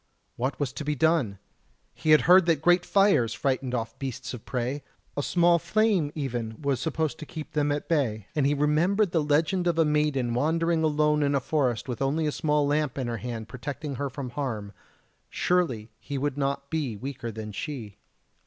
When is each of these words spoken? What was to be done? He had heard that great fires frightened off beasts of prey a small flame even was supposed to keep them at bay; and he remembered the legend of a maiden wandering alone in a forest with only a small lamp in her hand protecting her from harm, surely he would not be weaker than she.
What 0.35 0.59
was 0.59 0.73
to 0.73 0.83
be 0.83 0.95
done? 0.95 1.37
He 1.93 2.09
had 2.09 2.21
heard 2.21 2.47
that 2.47 2.63
great 2.63 2.87
fires 2.87 3.35
frightened 3.35 3.75
off 3.75 3.99
beasts 3.99 4.33
of 4.33 4.45
prey 4.45 4.81
a 5.15 5.21
small 5.21 5.59
flame 5.59 6.11
even 6.15 6.59
was 6.59 6.79
supposed 6.79 7.19
to 7.19 7.25
keep 7.27 7.51
them 7.51 7.71
at 7.71 7.87
bay; 7.87 8.25
and 8.33 8.47
he 8.47 8.55
remembered 8.55 9.11
the 9.11 9.21
legend 9.23 9.67
of 9.67 9.77
a 9.77 9.85
maiden 9.85 10.33
wandering 10.33 10.81
alone 10.83 11.21
in 11.21 11.35
a 11.35 11.39
forest 11.39 11.87
with 11.87 12.01
only 12.01 12.25
a 12.25 12.31
small 12.31 12.65
lamp 12.65 12.97
in 12.97 13.05
her 13.05 13.17
hand 13.17 13.47
protecting 13.47 13.97
her 13.97 14.09
from 14.09 14.31
harm, 14.31 14.73
surely 15.29 15.91
he 15.99 16.17
would 16.17 16.35
not 16.35 16.71
be 16.71 16.97
weaker 16.97 17.31
than 17.31 17.51
she. 17.51 17.97